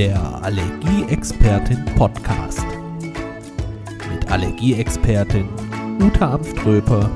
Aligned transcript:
der 0.00 0.42
Allergieexpertin 0.42 1.84
Podcast. 1.94 2.64
Mit 4.10 4.32
Allergieexpertin 4.32 5.46
Uta 6.00 6.36
Amströper 6.36 7.10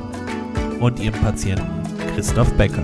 und 0.80 1.01
ihrem 1.01 1.19
Patienten 1.19 1.83
Christoph 2.15 2.53
Becker. 2.59 2.83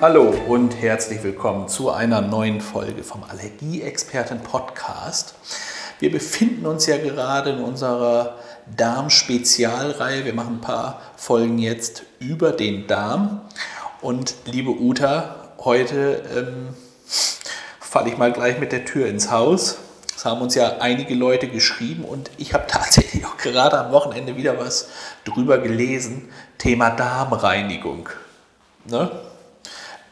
Hallo 0.00 0.32
und 0.46 0.80
herzlich 0.80 1.20
willkommen 1.24 1.66
zu 1.66 1.90
einer 1.90 2.20
neuen 2.20 2.60
Folge 2.60 3.02
vom 3.02 3.24
Allergieexperten 3.24 4.38
Podcast. 4.38 5.34
Wir 5.98 6.12
befinden 6.12 6.64
uns 6.66 6.86
ja 6.86 6.98
gerade 6.98 7.50
in 7.50 7.58
unserer 7.58 8.36
Darm-Spezialreihe. 8.76 10.24
Wir 10.24 10.34
machen 10.34 10.58
ein 10.58 10.60
paar 10.60 11.00
Folgen 11.16 11.58
jetzt 11.58 12.04
über 12.20 12.52
den 12.52 12.86
Darm. 12.86 13.40
Und 14.00 14.36
liebe 14.44 14.70
Uta, 14.70 15.45
heute 15.66 16.22
ähm, 16.34 16.68
falle 17.80 18.08
ich 18.08 18.16
mal 18.16 18.32
gleich 18.32 18.58
mit 18.58 18.72
der 18.72 18.84
Tür 18.84 19.08
ins 19.08 19.30
Haus. 19.32 19.78
Es 20.16 20.24
haben 20.24 20.40
uns 20.40 20.54
ja 20.54 20.78
einige 20.78 21.14
Leute 21.14 21.48
geschrieben 21.48 22.04
und 22.04 22.30
ich 22.38 22.54
habe 22.54 22.66
tatsächlich 22.68 23.26
auch 23.26 23.36
gerade 23.36 23.78
am 23.78 23.92
Wochenende 23.92 24.36
wieder 24.36 24.58
was 24.58 24.88
drüber 25.24 25.58
gelesen. 25.58 26.30
Thema 26.56 26.90
Darmreinigung. 26.90 28.08
Ne? 28.86 29.10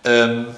Ähm, 0.05 0.49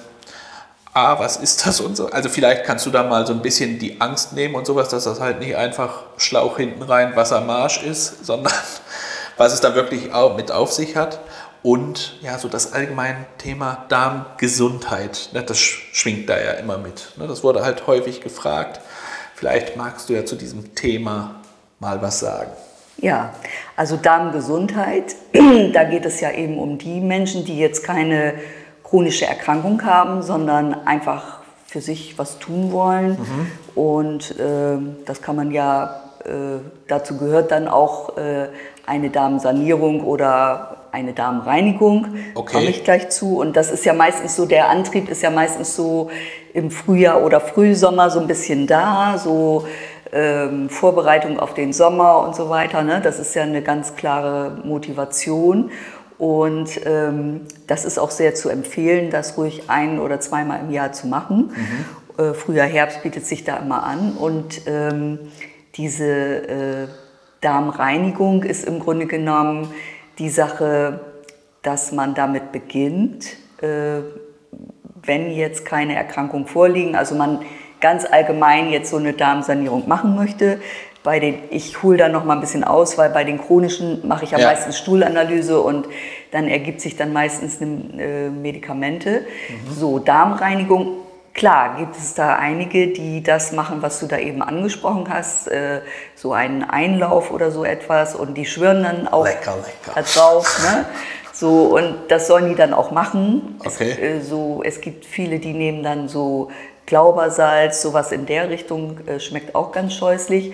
A, 0.93 1.19
was 1.19 1.37
ist 1.37 1.65
das 1.67 1.79
und 1.79 1.95
so? 1.95 2.09
Also 2.09 2.27
vielleicht 2.27 2.63
kannst 2.63 2.87
du 2.87 2.89
da 2.89 3.03
mal 3.03 3.27
so 3.27 3.33
ein 3.33 3.43
bisschen 3.43 3.77
die 3.77 4.01
Angst 4.01 4.33
nehmen 4.33 4.55
und 4.55 4.65
sowas, 4.65 4.89
dass 4.89 5.03
das 5.03 5.19
halt 5.19 5.39
nicht 5.39 5.55
einfach 5.55 6.05
Schlauch 6.17 6.57
hinten 6.57 6.81
rein, 6.81 7.15
Wassermarsch 7.15 7.83
ist, 7.83 8.25
sondern 8.25 8.51
was 9.37 9.53
es 9.53 9.61
da 9.61 9.75
wirklich 9.75 10.11
auch 10.11 10.35
mit 10.35 10.51
auf 10.51 10.73
sich 10.73 10.95
hat. 10.95 11.19
Und 11.67 12.15
ja, 12.21 12.39
so 12.39 12.47
das 12.47 12.71
allgemeine 12.71 13.25
Thema 13.39 13.87
Darmgesundheit, 13.89 15.31
ne, 15.33 15.43
das 15.43 15.59
schwingt 15.59 16.29
da 16.29 16.39
ja 16.39 16.51
immer 16.53 16.77
mit. 16.77 17.11
Ne, 17.17 17.27
das 17.27 17.43
wurde 17.43 17.61
halt 17.61 17.87
häufig 17.87 18.21
gefragt. 18.21 18.79
Vielleicht 19.35 19.75
magst 19.75 20.07
du 20.07 20.13
ja 20.13 20.23
zu 20.23 20.37
diesem 20.37 20.75
Thema 20.75 21.41
mal 21.81 22.01
was 22.01 22.21
sagen. 22.21 22.51
Ja, 22.99 23.33
also 23.75 23.97
Darmgesundheit, 23.97 25.17
da 25.73 25.83
geht 25.83 26.05
es 26.05 26.21
ja 26.21 26.31
eben 26.31 26.57
um 26.57 26.77
die 26.77 27.01
Menschen, 27.01 27.43
die 27.43 27.59
jetzt 27.59 27.83
keine 27.83 28.35
chronische 28.81 29.25
Erkrankung 29.25 29.83
haben, 29.83 30.21
sondern 30.21 30.87
einfach 30.87 31.39
für 31.65 31.81
sich 31.81 32.17
was 32.17 32.39
tun 32.39 32.71
wollen. 32.71 33.17
Mhm. 33.19 33.51
Und 33.75 34.39
äh, 34.39 34.77
das 35.05 35.21
kann 35.21 35.35
man 35.35 35.51
ja, 35.51 35.99
äh, 36.23 36.61
dazu 36.87 37.17
gehört 37.17 37.51
dann 37.51 37.67
auch 37.67 38.15
äh, 38.17 38.47
eine 38.87 39.09
Darmsanierung 39.09 40.03
oder 40.03 40.77
eine 40.91 41.13
Darmreinigung, 41.13 42.07
okay. 42.33 42.53
komme 42.53 42.69
ich 42.69 42.83
gleich 42.83 43.09
zu. 43.09 43.37
Und 43.37 43.55
das 43.55 43.69
ist 43.69 43.85
ja 43.85 43.93
meistens 43.93 44.35
so, 44.35 44.45
der 44.45 44.69
Antrieb 44.69 45.09
ist 45.09 45.21
ja 45.21 45.29
meistens 45.29 45.75
so 45.75 46.09
im 46.53 46.71
Frühjahr 46.71 47.23
oder 47.23 47.41
Frühsommer 47.41 48.09
so 48.09 48.19
ein 48.19 48.27
bisschen 48.27 48.65
da, 48.65 49.17
so 49.17 49.67
ähm, 50.13 50.69
Vorbereitung 50.69 51.37
auf 51.37 51.53
den 51.53 51.73
Sommer 51.73 52.25
und 52.25 52.35
so 52.35 52.49
weiter. 52.49 52.81
Ne? 52.81 53.01
Das 53.03 53.19
ist 53.19 53.35
ja 53.35 53.43
eine 53.43 53.61
ganz 53.61 53.95
klare 53.95 54.61
Motivation. 54.63 55.69
Und 56.17 56.79
ähm, 56.85 57.41
das 57.67 57.85
ist 57.85 57.99
auch 57.99 58.09
sehr 58.09 58.33
zu 58.33 58.49
empfehlen, 58.49 59.11
das 59.11 59.37
ruhig 59.37 59.63
ein- 59.67 59.99
oder 59.99 60.19
zweimal 60.19 60.61
im 60.61 60.71
Jahr 60.71 60.93
zu 60.93 61.07
machen. 61.07 61.51
Mhm. 62.17 62.23
Äh, 62.23 62.33
Frühjahr, 62.33 62.67
Herbst 62.67 63.03
bietet 63.03 63.25
sich 63.25 63.43
da 63.43 63.57
immer 63.57 63.83
an. 63.83 64.13
Und 64.13 64.61
ähm, 64.65 65.19
diese 65.75 66.05
äh, 66.05 66.87
Darmreinigung 67.41 68.43
ist 68.43 68.65
im 68.65 68.79
Grunde 68.79 69.05
genommen 69.05 69.71
die 70.17 70.29
Sache, 70.29 70.99
dass 71.61 71.91
man 71.91 72.15
damit 72.15 72.51
beginnt, 72.51 73.27
äh, 73.61 74.01
wenn 75.03 75.31
jetzt 75.31 75.65
keine 75.65 75.95
Erkrankung 75.95 76.47
vorliegen, 76.47 76.95
also 76.95 77.15
man 77.15 77.39
ganz 77.79 78.05
allgemein 78.05 78.69
jetzt 78.69 78.89
so 78.89 78.97
eine 78.97 79.13
Darmsanierung 79.13 79.87
machen 79.87 80.15
möchte. 80.15 80.59
Bei 81.03 81.19
den, 81.19 81.35
ich 81.51 81.83
hole 81.83 81.97
da 81.97 82.09
noch 82.09 82.25
mal 82.25 82.33
ein 82.33 82.41
bisschen 82.41 82.63
aus, 82.63 82.97
weil 82.97 83.09
bei 83.11 83.23
den 83.23 83.39
chronischen 83.39 84.05
mache 84.07 84.25
ich 84.25 84.31
ja, 84.31 84.39
ja. 84.39 84.47
meistens 84.47 84.77
Stuhlanalyse 84.77 85.61
und 85.61 85.87
dann 86.31 86.47
ergibt 86.47 86.81
sich 86.81 86.97
dann 86.97 87.13
meistens 87.13 87.61
eine, 87.61 88.03
äh, 88.03 88.29
Medikamente. 88.29 89.21
Mhm. 89.21 89.73
So, 89.73 89.99
Darmreinigung 89.99 91.06
Klar, 91.37 91.75
gibt 91.77 91.95
es 91.95 92.15
da 92.15 92.35
einige, 92.35 92.87
die 92.87 93.21
das 93.21 93.51
machen, 93.51 93.83
was 93.83 93.99
du 93.99 94.07
da 94.07 94.17
eben 94.17 94.41
angesprochen 94.41 95.05
hast, 95.07 95.47
äh, 95.47 95.81
so 96.15 96.33
einen 96.33 96.63
Einlauf 96.63 97.29
oder 97.29 97.51
so 97.51 97.63
etwas 97.63 98.15
und 98.15 98.33
die 98.33 98.45
schwören 98.47 98.81
dann 98.81 99.07
auch 99.07 99.23
lecker, 99.23 99.55
lecker. 99.55 100.01
drauf. 100.01 100.59
Ne? 100.63 100.85
So, 101.31 101.77
und 101.77 101.95
das 102.07 102.25
sollen 102.25 102.49
die 102.49 102.55
dann 102.55 102.73
auch 102.73 102.89
machen. 102.89 103.59
Okay. 103.59 103.91
Es, 103.91 103.97
äh, 103.99 104.19
so, 104.21 104.63
es 104.65 104.81
gibt 104.81 105.05
viele, 105.05 105.37
die 105.37 105.53
nehmen 105.53 105.83
dann 105.83 106.09
so 106.09 106.49
Glaubersalz, 106.87 107.83
sowas 107.83 108.11
in 108.11 108.25
der 108.25 108.49
Richtung, 108.49 108.97
äh, 109.05 109.19
schmeckt 109.19 109.53
auch 109.53 109.71
ganz 109.71 109.93
scheußlich. 109.93 110.53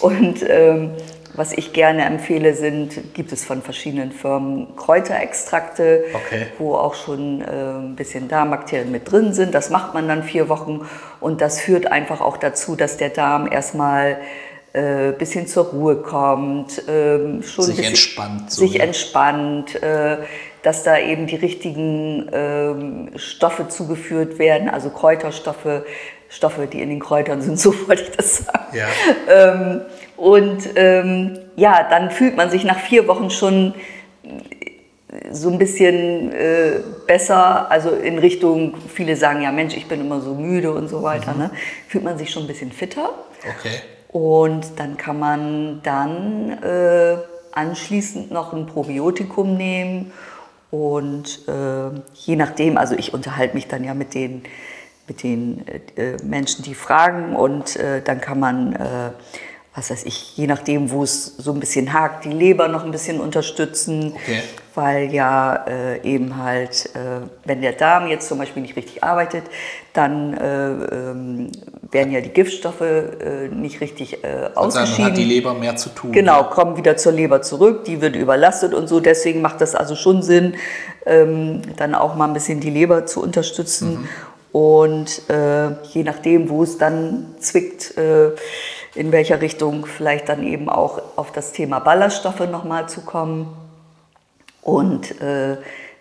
Und 0.00 0.44
ähm, 0.48 0.96
was 1.34 1.52
ich 1.52 1.72
gerne 1.72 2.04
empfehle, 2.04 2.54
sind, 2.54 3.14
gibt 3.14 3.32
es 3.32 3.44
von 3.44 3.60
verschiedenen 3.60 4.12
Firmen 4.12 4.76
Kräuterextrakte, 4.76 6.04
okay. 6.14 6.46
wo 6.58 6.74
auch 6.74 6.94
schon 6.94 7.40
äh, 7.40 7.44
ein 7.44 7.96
bisschen 7.96 8.28
Darmbakterien 8.28 8.90
mit 8.90 9.10
drin 9.10 9.34
sind. 9.34 9.54
Das 9.54 9.70
macht 9.70 9.94
man 9.94 10.06
dann 10.06 10.22
vier 10.22 10.48
Wochen 10.48 10.88
und 11.20 11.40
das 11.40 11.60
führt 11.60 11.90
einfach 11.90 12.20
auch 12.20 12.36
dazu, 12.36 12.76
dass 12.76 12.96
der 12.96 13.10
Darm 13.10 13.50
erstmal 13.50 14.18
ein 14.72 15.10
äh, 15.10 15.14
bisschen 15.16 15.46
zur 15.46 15.66
Ruhe 15.66 15.96
kommt, 15.96 16.86
äh, 16.88 17.42
schon 17.42 17.64
sich 17.64 17.84
entspannt, 17.84 18.50
so 18.50 18.66
sich 18.66 18.80
entspannt, 18.80 19.80
äh, 19.82 20.18
dass 20.62 20.82
da 20.82 20.98
eben 20.98 21.26
die 21.26 21.36
richtigen 21.36 22.28
ähm, 22.32 23.10
Stoffe 23.16 23.68
zugeführt 23.68 24.38
werden, 24.38 24.68
also 24.68 24.90
Kräuterstoffe, 24.90 25.82
Stoffe, 26.34 26.66
die 26.66 26.80
in 26.80 26.88
den 26.88 27.00
Kräutern 27.00 27.40
sind, 27.40 27.58
so 27.58 27.72
wollte 27.88 28.02
ich 28.02 28.10
das 28.10 28.38
sagen. 28.38 28.76
Ja. 28.76 28.86
Ähm, 29.28 29.80
und 30.16 30.68
ähm, 30.76 31.38
ja, 31.56 31.86
dann 31.88 32.10
fühlt 32.10 32.36
man 32.36 32.50
sich 32.50 32.64
nach 32.64 32.78
vier 32.78 33.06
Wochen 33.08 33.30
schon 33.30 33.74
so 35.30 35.50
ein 35.50 35.58
bisschen 35.58 36.32
äh, 36.32 36.80
besser, 37.06 37.70
also 37.70 37.90
in 37.90 38.18
Richtung, 38.18 38.74
viele 38.92 39.16
sagen 39.16 39.42
ja, 39.42 39.52
Mensch, 39.52 39.76
ich 39.76 39.86
bin 39.86 40.00
immer 40.00 40.20
so 40.20 40.34
müde 40.34 40.72
und 40.72 40.88
so 40.88 41.02
weiter, 41.02 41.32
mhm. 41.32 41.38
ne? 41.38 41.50
fühlt 41.88 42.04
man 42.04 42.18
sich 42.18 42.30
schon 42.30 42.44
ein 42.44 42.48
bisschen 42.48 42.72
fitter. 42.72 43.10
Okay. 43.58 43.80
Und 44.08 44.78
dann 44.78 44.96
kann 44.96 45.18
man 45.18 45.80
dann 45.82 46.58
äh, 46.62 47.16
anschließend 47.52 48.30
noch 48.30 48.52
ein 48.52 48.66
Probiotikum 48.66 49.56
nehmen 49.56 50.12
und 50.70 51.46
äh, 51.48 52.00
je 52.14 52.36
nachdem, 52.36 52.76
also 52.76 52.94
ich 52.96 53.14
unterhalte 53.14 53.54
mich 53.54 53.68
dann 53.68 53.84
ja 53.84 53.94
mit 53.94 54.14
den, 54.14 54.42
mit 55.06 55.22
den 55.22 55.64
äh, 55.96 56.16
Menschen, 56.22 56.64
die 56.64 56.74
fragen 56.74 57.36
und 57.36 57.76
äh, 57.76 58.02
dann 58.02 58.20
kann 58.20 58.40
man 58.40 58.72
äh, 58.74 59.10
was 59.76 59.90
weiß 59.90 60.04
ich, 60.04 60.36
je 60.36 60.46
nachdem, 60.46 60.90
wo 60.92 61.02
es 61.02 61.36
so 61.36 61.52
ein 61.52 61.58
bisschen 61.58 61.92
hakt, 61.92 62.24
die 62.24 62.30
Leber 62.30 62.68
noch 62.68 62.84
ein 62.84 62.92
bisschen 62.92 63.20
unterstützen, 63.20 64.12
okay. 64.14 64.40
weil 64.76 65.12
ja 65.12 65.64
äh, 65.66 66.00
eben 66.02 66.36
halt, 66.36 66.90
äh, 66.94 67.26
wenn 67.44 67.60
der 67.60 67.72
Darm 67.72 68.06
jetzt 68.06 68.28
zum 68.28 68.38
Beispiel 68.38 68.62
nicht 68.62 68.76
richtig 68.76 69.02
arbeitet, 69.02 69.42
dann 69.92 70.34
äh, 70.34 70.68
ähm, 70.68 71.50
werden 71.90 72.12
ja 72.12 72.20
die 72.20 72.28
Giftstoffe 72.28 72.82
äh, 72.82 73.48
nicht 73.48 73.80
richtig 73.80 74.22
äh, 74.22 74.50
ausgeschieden. 74.54 74.96
Dann 74.96 75.10
hat 75.10 75.18
die 75.18 75.24
Leber 75.24 75.54
mehr 75.54 75.74
zu 75.74 75.88
tun. 75.88 76.12
Genau, 76.12 76.44
kommen 76.44 76.76
wieder 76.76 76.96
zur 76.96 77.10
Leber 77.10 77.42
zurück, 77.42 77.84
die 77.84 78.00
wird 78.00 78.14
überlastet 78.14 78.74
und 78.74 78.88
so. 78.88 79.00
Deswegen 79.00 79.42
macht 79.42 79.60
das 79.60 79.74
also 79.74 79.96
schon 79.96 80.22
Sinn, 80.22 80.54
ähm, 81.04 81.62
dann 81.76 81.96
auch 81.96 82.14
mal 82.14 82.28
ein 82.28 82.32
bisschen 82.32 82.60
die 82.60 82.70
Leber 82.70 83.06
zu 83.06 83.20
unterstützen. 83.20 84.02
Mhm. 84.02 84.08
Und 84.54 85.28
äh, 85.28 85.72
je 85.92 86.04
nachdem, 86.04 86.48
wo 86.48 86.62
es 86.62 86.78
dann 86.78 87.34
zwickt, 87.40 87.94
in 88.94 89.10
welcher 89.10 89.40
Richtung 89.40 89.84
vielleicht 89.84 90.28
dann 90.28 90.44
eben 90.46 90.68
auch 90.68 91.02
auf 91.16 91.32
das 91.32 91.50
Thema 91.50 91.80
Ballaststoffe 91.80 92.48
nochmal 92.48 92.88
zu 92.88 93.00
kommen 93.00 93.56
und 94.62 95.20
äh, 95.20 95.56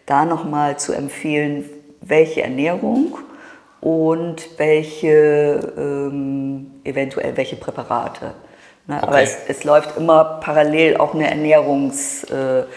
da 0.05 0.25
nochmal 0.25 0.77
zu 0.77 0.93
empfehlen, 0.93 1.65
welche 2.01 2.43
Ernährung 2.43 3.17
und 3.81 4.47
welche 4.57 5.73
ähm, 5.77 6.71
eventuell 6.83 7.35
welche 7.37 7.55
Präparate. 7.55 8.33
Ne? 8.87 8.97
Okay. 8.97 9.05
Aber 9.05 9.21
es, 9.21 9.37
es, 9.47 9.63
läuft 9.63 9.97
immer 9.97 10.39
parallel 10.41 10.97
auch 10.97 11.13
eine 11.13 11.29
Ernährungsgeschichte. 11.29 12.67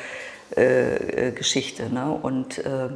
Äh, 0.57 1.87
äh, 1.87 1.93
ne? 1.93 2.19
Und 2.23 2.59
äh, 2.59 2.89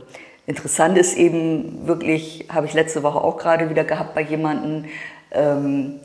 interessant 0.46 0.98
ist 0.98 1.16
eben 1.16 1.87
wirklich, 1.87 2.46
habe 2.52 2.66
ich 2.66 2.75
letzte 2.75 3.02
Woche 3.02 3.20
auch 3.20 3.38
gerade 3.38 3.70
wieder 3.70 3.84
gehabt 3.84 4.14
bei 4.14 4.22
jemandem, 4.22 4.87
ähm, 5.32 6.00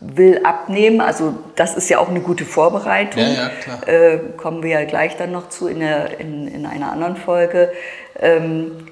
will 0.00 0.40
abnehmen. 0.44 1.00
Also 1.00 1.34
das 1.56 1.76
ist 1.76 1.88
ja 1.88 1.98
auch 1.98 2.08
eine 2.08 2.20
gute 2.20 2.44
Vorbereitung. 2.44 3.22
Ja, 3.22 3.50
ja, 3.66 3.92
äh, 3.92 4.18
kommen 4.36 4.62
wir 4.62 4.70
ja 4.70 4.84
gleich 4.84 5.16
dann 5.16 5.30
noch 5.30 5.50
zu 5.50 5.68
in, 5.68 5.80
der, 5.80 6.20
in, 6.20 6.48
in 6.48 6.66
einer 6.66 6.90
anderen 6.90 7.16
Folge. 7.16 7.72
Ähm, 8.18 8.86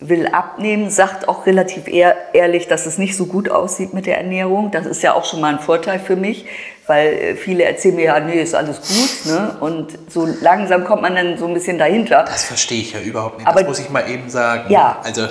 will 0.00 0.26
abnehmen, 0.28 0.88
sagt 0.90 1.28
auch 1.28 1.46
relativ 1.46 1.86
ehr, 1.86 2.16
ehrlich, 2.32 2.68
dass 2.68 2.86
es 2.86 2.96
nicht 2.96 3.16
so 3.16 3.26
gut 3.26 3.50
aussieht 3.50 3.92
mit 3.92 4.06
der 4.06 4.16
Ernährung. 4.16 4.70
Das 4.70 4.86
ist 4.86 5.02
ja 5.02 5.12
auch 5.14 5.24
schon 5.26 5.40
mal 5.40 5.52
ein 5.54 5.60
Vorteil 5.60 6.00
für 6.00 6.16
mich, 6.16 6.46
weil 6.86 7.08
äh, 7.12 7.34
viele 7.36 7.64
erzählen 7.64 7.96
mir 7.96 8.04
ja, 8.06 8.20
nee, 8.20 8.40
ist 8.40 8.54
alles 8.54 8.80
gut. 8.80 9.32
Ne? 9.32 9.56
Und 9.60 9.98
so 10.08 10.26
langsam 10.40 10.84
kommt 10.84 11.02
man 11.02 11.14
dann 11.14 11.36
so 11.36 11.46
ein 11.46 11.52
bisschen 11.54 11.78
dahinter. 11.78 12.24
Das 12.24 12.44
verstehe 12.44 12.80
ich 12.80 12.94
ja 12.94 13.00
überhaupt 13.00 13.38
nicht. 13.38 13.46
Aber- 13.46 13.60
das 13.60 13.68
muss 13.68 13.78
ich 13.78 13.90
mal 13.90 14.08
eben 14.08 14.30
sagen. 14.30 14.72
Ja. 14.72 15.00
Also, 15.04 15.26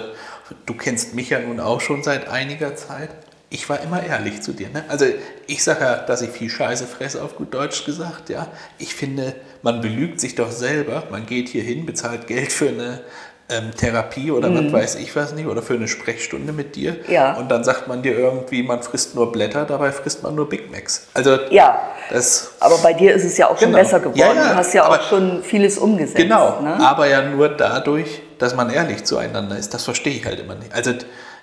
du 0.68 0.74
kennst 0.76 1.16
mich 1.16 1.32
ja 1.32 1.40
nun 1.40 1.60
auch 1.60 1.82
schon 1.82 2.04
seit 2.04 2.30
einiger 2.30 2.76
Zeit. 2.76 3.10
Ich 3.52 3.68
war 3.68 3.82
immer 3.82 4.04
ehrlich 4.04 4.44
zu 4.44 4.54
dir. 4.54 4.70
Ne? 4.70 4.84
Also, 4.88 5.06
ich 5.48 5.64
sage 5.64 5.84
ja, 5.84 5.96
dass 5.96 6.22
ich 6.22 6.30
viel 6.30 6.52
Scheiße 6.52 6.86
fresse, 6.86 7.24
auf 7.24 7.36
gut 7.36 7.52
Deutsch 7.56 7.84
gesagt. 7.86 8.30
Ja? 8.30 8.46
Ich 8.78 8.94
finde, 8.94 9.34
man 9.64 9.82
belügt 9.82 10.22
sich 10.22 10.36
doch 10.36 10.52
selber. 10.52 11.06
Man 11.10 11.26
geht 11.26 11.50
hier 11.50 11.64
hin, 11.64 11.88
bezahlt 11.88 12.28
Geld 12.28 12.52
für 12.52 12.68
eine 12.70 13.02
ähm, 13.50 13.72
Therapie 13.76 14.32
oder 14.32 14.54
was 14.54 14.72
weiß 14.72 14.96
ich 14.96 15.16
was 15.16 15.34
nicht, 15.34 15.48
oder 15.48 15.62
für 15.62 15.74
eine 15.74 15.88
Sprechstunde 15.88 16.54
mit 16.54 16.76
dir. 16.76 16.94
Mhm. 16.94 17.12
Ja. 17.14 17.34
Und 17.38 17.50
dann 17.50 17.64
sagt 17.64 17.88
man 17.88 18.02
dir 18.02 18.18
irgendwie, 18.18 18.64
man 18.64 18.82
frisst 18.84 19.16
nur 19.16 19.32
Blätter, 19.32 19.66
dabei 19.66 19.92
frisst 19.92 20.22
man 20.24 20.36
nur 20.36 20.48
Big 20.48 20.72
Macs. 20.72 21.08
Also, 21.14 21.38
Ja, 21.50 21.82
das 22.12 22.52
aber 22.60 22.78
bei 22.78 22.94
dir 22.94 23.14
ist 23.14 23.24
es 23.26 23.38
ja 23.38 23.48
auch 23.50 23.58
schon 23.60 23.70
Genau. 23.72 23.80
besser 23.80 24.00
geworden. 24.00 24.18
Ja, 24.20 24.34
ja, 24.34 24.50
du 24.50 24.56
hast 24.56 24.74
ja 24.74 24.84
aber- 24.84 24.96
auch 25.00 25.04
schon 25.10 25.44
vieles 25.44 25.78
umgesetzt. 25.78 26.18
Genau, 26.18 26.62
Ne? 26.62 26.76
aber 26.80 27.08
ja 27.08 27.22
nur 27.24 27.50
dadurch, 27.50 28.22
dass 28.38 28.56
man 28.56 28.70
ehrlich 28.70 29.04
zueinander 29.04 29.58
ist. 29.58 29.74
Das 29.74 29.84
verstehe 29.84 30.14
ich 30.14 30.26
halt 30.26 30.40
immer 30.40 30.56
nicht. 30.56 30.74
Also 30.74 30.94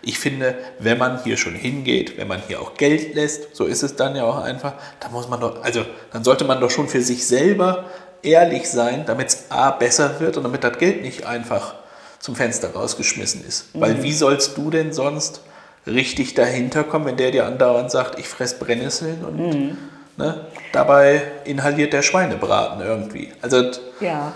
ich 0.03 0.19
finde, 0.19 0.55
wenn 0.79 0.99
man 0.99 1.23
hier 1.25 1.37
schon 1.37 1.55
hingeht, 1.55 2.17
wenn 2.19 2.29
man 2.29 2.41
hier 2.47 2.61
auch 2.61 2.75
Geld 2.75 3.14
lässt, 3.14 3.55
so 3.56 3.64
ist 3.64 3.82
es 3.82 3.97
dann 3.97 4.14
ja 4.17 4.25
auch 4.25 4.43
einfach, 4.43 4.75
dann 5.00 5.12
muss 5.12 5.29
man 5.29 5.41
doch, 5.41 5.62
also 5.64 5.85
dann 6.12 6.23
sollte 6.25 6.44
man 6.44 6.61
doch 6.61 6.70
schon 6.70 6.88
für 6.88 7.00
sich 7.03 7.26
selber 7.26 7.85
ehrlich 8.23 8.69
sein, 8.70 9.05
damit 9.06 9.29
es 9.29 9.44
A 9.50 9.70
besser 9.73 10.20
wird 10.20 10.37
und 10.37 10.44
damit 10.44 10.64
das 10.64 10.79
Geld 10.79 11.03
nicht 11.03 11.26
einfach 11.26 11.75
zum 12.18 12.34
Fenster 12.36 12.72
rausgeschmissen 12.74 13.44
ist. 13.46 13.74
Mhm. 13.74 13.80
Weil 13.80 14.02
wie 14.02 14.12
sollst 14.12 14.56
du 14.56 14.70
denn 14.70 14.92
sonst 14.92 15.40
richtig 15.86 16.34
dahinter 16.34 16.82
kommen, 16.84 17.06
wenn 17.06 17.16
der 17.16 17.30
dir 17.30 17.46
andauernd 17.46 17.90
sagt, 17.90 18.18
ich 18.18 18.28
fress 18.28 18.58
Brennnesseln 18.58 19.24
und 19.24 19.36
Mhm. 19.36 19.78
ne, 20.16 20.46
dabei 20.72 21.22
inhaliert 21.44 21.92
der 21.92 22.02
Schweinebraten 22.02 22.80
irgendwie. 22.84 23.32
Also 23.42 23.70
Ja. 24.00 24.32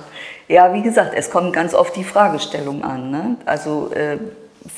ja, 0.49 0.73
wie 0.75 0.83
gesagt, 0.83 1.13
es 1.17 1.31
kommt 1.31 1.53
ganz 1.53 1.75
oft 1.75 1.97
die 1.97 2.05
Fragestellung 2.05 2.85
an. 2.85 3.11
Ne? 3.11 3.37
Also 3.47 3.91
äh, 3.95 4.19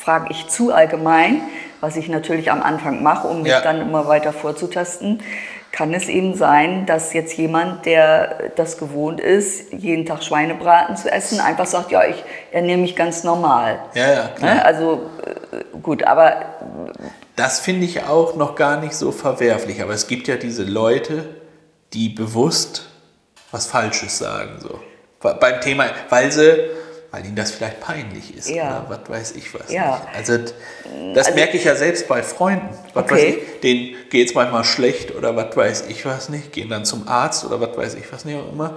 frage 0.03 0.29
ich 0.31 0.49
zu 0.49 0.73
allgemein, 0.73 1.43
was 1.81 1.97
ich 1.97 2.09
natürlich 2.09 2.51
am 2.51 2.63
Anfang 2.63 3.03
mache, 3.03 3.27
um 3.29 3.43
mich 3.43 3.51
Ja. 3.53 3.61
dann 3.61 3.81
immer 3.81 4.07
weiter 4.09 4.33
vorzutasten, 4.33 5.21
kann 5.73 5.95
es 5.95 6.09
eben 6.09 6.35
sein, 6.35 6.85
dass 6.85 7.15
jetzt 7.15 7.37
jemand, 7.39 7.87
der 7.87 8.51
das 8.57 8.77
gewohnt 8.77 9.21
ist, 9.21 9.73
jeden 9.73 10.05
Tag 10.05 10.23
Schweinebraten 10.23 10.97
zu 10.97 11.11
essen, 11.11 11.41
einfach 11.41 11.67
sagt, 11.67 11.91
ja, 11.91 12.05
ich 12.05 12.23
ernähre 12.53 12.79
mich 12.79 12.95
ganz 12.95 13.25
normal. 13.25 13.81
Ja, 13.95 14.13
ja, 14.13 14.29
klar. 14.29 14.55
Ne? 14.55 14.65
Also 14.65 15.11
äh, 15.25 15.79
gut, 15.83 16.05
aber 16.05 16.37
Das 17.37 17.61
finde 17.61 17.87
ich 17.87 18.05
auch 18.05 18.37
noch 18.37 18.55
gar 18.55 18.81
nicht 18.81 18.93
so 18.93 19.11
verwerflich. 19.13 19.83
Aber 19.83 19.95
es 19.95 20.07
gibt 20.07 20.29
ja 20.29 20.37
diese 20.37 20.65
Leute, 20.65 21.25
die 21.95 22.11
bewusst 22.11 22.89
was 23.51 23.67
Falsches 23.67 24.19
sagen. 24.19 24.59
So. 24.61 24.79
Beim 25.21 25.61
Thema, 25.63 25.87
weil 26.11 26.31
sie, 26.31 26.59
weil 27.13 27.25
ihnen 27.25 27.37
das 27.37 27.53
vielleicht 27.53 27.79
peinlich 27.81 28.37
ist. 28.37 28.49
Ja. 28.51 28.85
Oder 28.89 28.99
was 29.05 29.11
weiß 29.11 29.33
ich 29.33 29.55
was. 29.55 29.71
Ja. 29.71 29.97
Nicht. 29.97 30.17
Also 30.17 30.39
das 31.15 31.35
merke 31.35 31.57
ich 31.59 31.65
ja 31.65 31.77
selbst 31.77 32.09
bei 32.09 32.23
Freunden. 32.23 32.69
Was 32.95 33.05
Okay. 33.05 33.15
weiß 33.15 33.23
ich, 33.55 33.61
denen 33.61 33.95
geht 34.11 34.29
es 34.31 34.35
manchmal 34.35 34.65
schlecht 34.65 35.15
oder 35.15 35.37
was 35.37 35.57
weiß 35.57 35.85
ich 35.89 36.05
was 36.05 36.29
nicht. 36.31 36.53
Gehen 36.53 36.69
dann 36.71 36.85
zum 36.85 37.07
Arzt 37.07 37.45
oder 37.45 37.61
was 37.61 37.77
weiß 37.77 37.95
ich 37.95 38.11
was 38.13 38.25
nicht 38.25 38.37
auch 38.37 38.51
immer. 38.53 38.75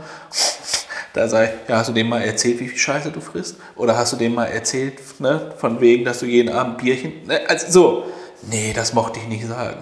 Da 1.13 1.29
sei, 1.29 1.53
ja, 1.69 1.77
hast 1.77 1.87
du 1.87 1.93
dem 1.93 2.09
mal 2.09 2.21
erzählt, 2.21 2.59
wie 2.59 2.67
viel 2.67 2.77
Scheiße 2.77 3.09
du 3.09 3.21
frisst? 3.21 3.55
Oder 3.77 3.97
hast 3.97 4.11
du 4.11 4.17
dem 4.17 4.35
mal 4.35 4.47
erzählt, 4.47 4.99
ne, 5.19 5.53
von 5.57 5.79
wegen, 5.79 6.03
dass 6.03 6.19
du 6.19 6.25
jeden 6.25 6.53
Abend 6.53 6.77
Bierchen. 6.77 7.25
Ne, 7.25 7.39
also 7.47 7.71
so, 7.71 8.05
nee, 8.41 8.73
das 8.75 8.93
mochte 8.93 9.19
ich 9.19 9.27
nicht 9.27 9.47
sagen. 9.47 9.77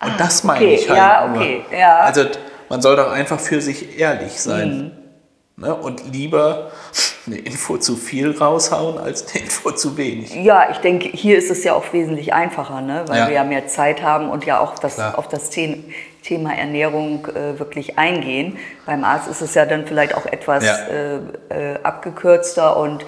Und 0.00 0.12
Ah, 0.12 0.14
das 0.16 0.44
meine 0.44 0.64
okay, 0.64 0.74
ich 0.76 0.88
halt 0.88 0.98
ja, 0.98 1.34
okay, 1.34 1.64
ja. 1.76 1.98
Also 2.02 2.26
man 2.68 2.80
soll 2.82 2.94
doch 2.94 3.10
einfach 3.10 3.40
für 3.40 3.60
sich 3.60 3.98
ehrlich 3.98 4.40
sein. 4.40 4.68
Mhm. 4.78 5.05
Ne? 5.58 5.74
Und 5.74 6.12
lieber 6.12 6.70
eine 7.26 7.38
Info 7.38 7.78
zu 7.78 7.96
viel 7.96 8.36
raushauen, 8.36 8.98
als 8.98 9.26
eine 9.32 9.44
Info 9.44 9.70
zu 9.70 9.96
wenig. 9.96 10.34
Ja, 10.34 10.68
ich 10.70 10.76
denke, 10.78 11.08
hier 11.08 11.38
ist 11.38 11.50
es 11.50 11.64
ja 11.64 11.72
auch 11.72 11.92
wesentlich 11.94 12.34
einfacher, 12.34 12.82
ne? 12.82 13.04
weil 13.06 13.18
Ja. 13.20 13.26
wir 13.28 13.34
ja 13.36 13.44
mehr 13.44 13.66
Zeit 13.66 14.02
haben 14.02 14.28
und 14.28 14.44
ja 14.44 14.60
auch 14.60 14.78
das, 14.78 14.96
Klar. 14.96 15.18
auf 15.18 15.28
das 15.28 15.50
The 15.50 15.82
Thema 16.22 16.54
Ernährung 16.54 17.26
äh, 17.28 17.58
wirklich 17.58 17.98
eingehen. 17.98 18.58
Beim 18.84 19.02
Arzt 19.02 19.28
ist 19.28 19.40
es 19.40 19.54
ja 19.54 19.64
dann 19.64 19.86
vielleicht 19.86 20.14
auch 20.14 20.26
etwas 20.26 20.62
Ja. 20.62 20.76
äh, 20.88 21.72
äh, 21.72 21.78
abgekürzter 21.82 22.76
und 22.76 23.06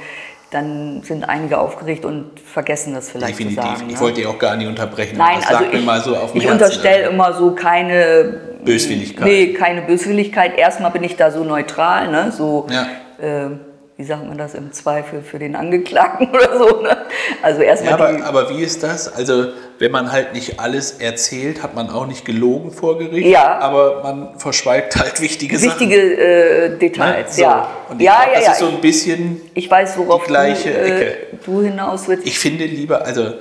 dann 0.51 1.03
sind 1.03 1.29
einige 1.29 1.59
aufgeregt 1.59 2.07
und 2.07 2.41
vergessen 2.41 2.95
das 2.95 3.11
vielleicht 3.11 3.39
Definitiv. 3.39 3.63
zu 3.63 3.69
sagen. 3.69 3.85
Ich 3.89 3.95
ne? 3.97 4.01
wollte 4.01 4.17
dich 4.21 4.27
auch 4.27 4.39
gar 4.39 4.57
nicht 4.57 4.67
unterbrechen. 4.69 5.19
Nein, 5.19 5.37
das 5.41 5.49
also 5.49 5.65
lag 5.65 5.73
mir 5.73 5.79
ich, 5.81 5.85
mal 5.85 6.01
so 6.01 6.17
auf 6.17 6.33
dem 6.33 6.41
ich 6.41 6.47
Herzen. 6.47 6.63
unterstelle 6.63 7.09
immer 7.11 7.35
so 7.35 7.51
keine 7.55 8.41
Böswilligkeit. 8.65 9.25
Nee, 9.27 9.53
keine 9.53 9.83
Böswilligkeit. 9.83 10.59
Erstmal 10.59 10.91
bin 10.91 11.05
ich 11.05 11.17
da 11.17 11.31
so 11.31 11.45
neutral, 11.45 12.09
ne? 12.11 12.33
so 12.33 12.67
Ja. 12.71 12.87
äh, 13.21 13.51
wie 13.97 14.05
sagt 14.05 14.29
man 14.29 14.39
das 14.39 14.55
im 14.55 14.73
Zweifel 14.73 15.23
für 15.23 15.41
den 15.41 15.57
Angeklagten 15.57 16.29
oder 16.33 16.57
so. 16.57 16.83
Ne? 16.83 16.97
Also 17.43 17.63
erstmal 17.63 17.99
Ja, 17.99 18.07
aber, 18.07 18.25
aber 18.45 18.51
wie 18.51 18.63
ist 18.63 18.83
das? 18.85 19.13
Also, 19.13 19.47
wenn 19.81 19.91
man 19.91 20.13
halt 20.13 20.35
nicht 20.35 20.61
alles 20.61 20.93
erzählt, 21.01 21.63
hat 21.65 21.75
man 21.75 21.91
auch 21.91 22.07
nicht 22.07 22.25
gelogen 22.25 22.71
vor 22.71 22.99
Gericht, 22.99 23.27
Ja. 23.29 23.59
aber 23.59 24.03
man 24.05 24.39
verschweigt 24.39 24.97
halt 24.97 25.21
wichtige, 25.21 25.61
wichtige 25.61 25.97
äh, 25.97 26.67
Sachen. 26.69 26.79
Details, 26.79 27.37
So. 27.37 27.43
ja. 27.43 27.69
Und 27.89 28.01
ich 28.01 28.07
ja, 28.07 28.17
glaub, 28.23 28.29
ja, 28.29 28.35
das 28.39 28.45
ja. 28.47 28.53
ist 28.53 28.59
so 28.61 28.69
ein 28.69 28.81
bisschen, 28.81 29.41
ich 29.55 29.69
weiß, 29.71 29.99
worauf 29.99 30.23
die 30.23 30.29
gleiche 30.29 30.71
du, 30.71 30.77
äh, 30.79 31.01
Ecke. 31.01 31.17
du 31.45 31.63
hinaus 31.63 32.07
willst. 32.09 32.25
ich 32.27 32.39
finde 32.39 32.65
lieber, 32.67 33.05
also, 33.05 33.35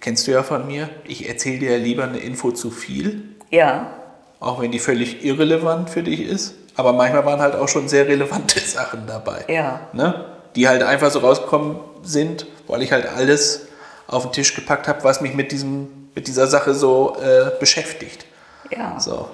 kennst 0.00 0.26
du 0.26 0.30
ja 0.32 0.42
von 0.42 0.66
mir, 0.66 0.88
ich 1.06 1.28
erzähle 1.28 1.58
dir 1.58 1.72
ja 1.72 1.76
lieber 1.78 2.04
eine 2.04 2.18
Info 2.18 2.50
zu 2.50 2.70
viel, 2.70 3.22
ja, 3.50 3.86
auch 4.42 4.60
wenn 4.60 4.70
die 4.72 4.78
völlig 4.78 5.24
irrelevant 5.24 5.88
für 5.90 6.02
dich 6.02 6.20
ist. 6.20 6.54
Aber 6.76 6.92
manchmal 6.92 7.24
waren 7.26 7.40
halt 7.40 7.54
auch 7.54 7.68
schon 7.68 7.88
sehr 7.88 8.06
relevante 8.08 8.60
Sachen 8.66 9.06
dabei. 9.06 9.44
Ja. 9.48 9.80
Ne? 9.92 10.24
Die 10.56 10.68
halt 10.68 10.82
einfach 10.82 11.10
so 11.10 11.20
rausgekommen 11.20 11.76
sind, 12.02 12.46
weil 12.66 12.82
ich 12.82 12.92
halt 12.92 13.06
alles 13.06 13.66
auf 14.06 14.24
den 14.24 14.32
Tisch 14.32 14.54
gepackt 14.54 14.88
habe, 14.88 15.04
was 15.04 15.20
mich 15.20 15.34
mit, 15.34 15.52
diesem, 15.52 16.08
mit 16.14 16.26
dieser 16.26 16.46
Sache 16.46 16.74
so 16.74 17.16
äh, 17.22 17.58
beschäftigt. 17.58 18.26
ja, 18.70 18.98
So, 18.98 19.28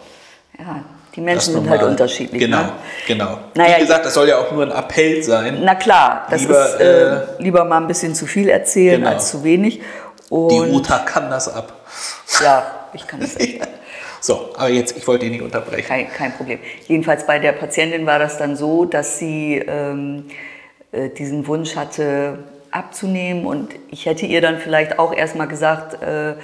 ja. 0.58 0.84
Die 1.16 1.20
das 1.20 1.24
Menschen 1.24 1.54
sind 1.54 1.70
halt 1.70 1.82
unterschiedlich. 1.82 2.38
Genau, 2.40 2.58
Ne? 2.62 2.72
genau. 3.06 3.38
Naja, 3.54 3.76
Wie 3.78 3.80
gesagt, 3.80 4.04
das 4.04 4.14
soll 4.14 4.28
ja 4.28 4.38
auch 4.38 4.52
nur 4.52 4.62
ein 4.64 4.70
Appell 4.70 5.20
sein. 5.22 5.58
Na 5.62 5.74
klar, 5.74 6.26
das 6.30 6.42
Lieber, 6.42 6.66
ist 6.66 6.80
äh, 6.80 7.20
lieber 7.42 7.64
mal 7.64 7.78
ein 7.78 7.88
bisschen 7.88 8.14
zu 8.14 8.26
viel 8.26 8.48
erzählen 8.48 9.00
Genau. 9.00 9.12
als 9.14 9.30
zu 9.30 9.42
wenig. 9.42 9.80
Und 10.28 10.50
Die 10.52 10.60
Uta 10.60 10.98
kann 10.98 11.28
das 11.30 11.48
ab. 11.52 11.72
ja, 12.42 12.62
ich 12.92 13.06
kann 13.06 13.22
es 13.22 13.36
echt. 13.36 13.47
So, 14.20 14.50
aber 14.56 14.68
jetzt, 14.68 14.96
ich 14.96 15.06
wollte 15.06 15.26
ihn 15.26 15.32
nicht 15.32 15.42
unterbrechen. 15.42 15.86
Kein, 15.86 16.10
kein 16.10 16.32
Problem. 16.32 16.58
Jedenfalls 16.86 17.26
bei 17.26 17.38
der 17.38 17.52
Patientin 17.52 18.06
war 18.06 18.18
das 18.18 18.38
dann 18.38 18.56
so, 18.56 18.84
dass 18.84 19.18
sie 19.18 19.62
ähm, 19.66 20.24
äh, 20.92 21.08
diesen 21.10 21.46
Wunsch 21.46 21.76
hatte 21.76 22.38
abzunehmen 22.70 23.46
und 23.46 23.74
ich 23.90 24.06
hätte 24.06 24.26
ihr 24.26 24.40
dann 24.40 24.58
vielleicht 24.58 24.98
auch 24.98 25.14
erstmal 25.14 25.48
gesagt, 25.48 26.02
äh, 26.02 26.34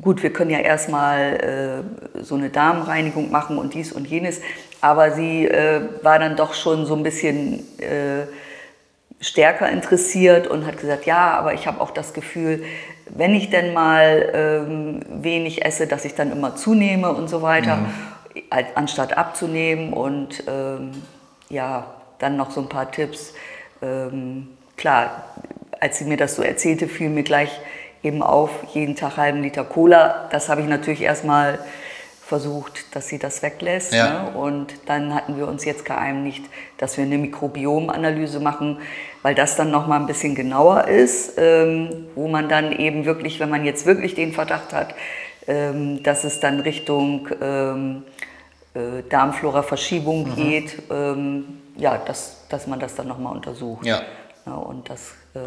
gut, 0.00 0.22
wir 0.22 0.32
können 0.32 0.50
ja 0.50 0.58
erstmal 0.58 1.84
äh, 2.16 2.22
so 2.22 2.34
eine 2.34 2.50
Darmreinigung 2.50 3.30
machen 3.30 3.58
und 3.58 3.74
dies 3.74 3.92
und 3.92 4.06
jenes, 4.06 4.40
aber 4.80 5.12
sie 5.12 5.46
äh, 5.46 5.80
war 6.02 6.18
dann 6.18 6.36
doch 6.36 6.54
schon 6.54 6.86
so 6.86 6.94
ein 6.94 7.02
bisschen 7.02 7.60
äh, 7.80 8.26
stärker 9.20 9.68
interessiert 9.70 10.46
und 10.46 10.66
hat 10.66 10.78
gesagt, 10.78 11.06
ja, 11.06 11.32
aber 11.38 11.54
ich 11.54 11.66
habe 11.66 11.80
auch 11.80 11.92
das 11.92 12.12
Gefühl, 12.12 12.64
wenn 13.14 13.34
ich 13.34 13.50
denn 13.50 13.72
mal 13.72 14.30
ähm, 14.34 15.00
wenig 15.22 15.64
esse, 15.64 15.86
dass 15.86 16.04
ich 16.04 16.14
dann 16.14 16.32
immer 16.32 16.56
zunehme 16.56 17.12
und 17.12 17.28
so 17.28 17.42
weiter, 17.42 17.78
als- 18.50 18.74
anstatt 18.74 19.16
abzunehmen 19.16 19.92
und 19.92 20.44
ähm, 20.48 20.92
ja, 21.48 21.86
dann 22.18 22.36
noch 22.36 22.50
so 22.50 22.60
ein 22.60 22.68
paar 22.68 22.90
Tipps. 22.90 23.34
Ähm, 23.82 24.48
klar, 24.76 25.24
als 25.80 25.98
sie 25.98 26.04
mir 26.04 26.16
das 26.16 26.36
so 26.36 26.42
erzählte, 26.42 26.88
fiel 26.88 27.10
mir 27.10 27.22
gleich 27.24 27.50
eben 28.02 28.22
auf, 28.22 28.50
jeden 28.72 28.96
Tag 28.96 29.16
halben 29.16 29.42
Liter 29.42 29.64
Cola. 29.64 30.28
Das 30.32 30.48
habe 30.48 30.62
ich 30.62 30.66
natürlich 30.68 31.02
erstmal 31.02 31.58
versucht, 32.32 32.96
dass 32.96 33.08
sie 33.08 33.18
das 33.18 33.42
weglässt. 33.42 33.92
Ja. 33.92 34.22
Ne? 34.22 34.38
Und 34.38 34.72
dann 34.86 35.14
hatten 35.14 35.36
wir 35.36 35.46
uns 35.46 35.66
jetzt 35.66 35.84
geeinigt, 35.84 36.42
dass 36.78 36.96
wir 36.96 37.04
eine 37.04 37.18
Mikrobiomanalyse 37.18 38.40
machen, 38.40 38.78
weil 39.20 39.34
das 39.34 39.54
dann 39.54 39.70
noch 39.70 39.86
mal 39.86 40.00
ein 40.00 40.06
bisschen 40.06 40.34
genauer 40.34 40.88
ist, 40.88 41.34
ähm, 41.36 42.06
wo 42.14 42.28
man 42.28 42.48
dann 42.48 42.72
eben 42.72 43.04
wirklich, 43.04 43.38
wenn 43.38 43.50
man 43.50 43.66
jetzt 43.66 43.84
wirklich 43.84 44.14
den 44.14 44.32
Verdacht 44.32 44.72
hat, 44.72 44.94
ähm, 45.46 46.02
dass 46.04 46.24
es 46.24 46.40
dann 46.40 46.60
Richtung 46.60 47.28
ähm, 47.42 48.02
äh, 48.72 49.02
Darmflora-Verschiebung 49.10 50.34
geht, 50.34 50.84
ähm, 50.90 51.60
ja, 51.76 51.98
dass, 51.98 52.46
dass 52.48 52.66
man 52.66 52.80
das 52.80 52.94
dann 52.94 53.08
noch 53.08 53.18
mal 53.18 53.32
untersucht. 53.32 53.84
Ja. 53.84 54.00
Ja, 54.46 54.54
und 54.54 54.88
das 54.88 55.12
äh, 55.34 55.38